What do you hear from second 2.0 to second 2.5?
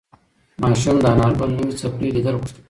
لیدل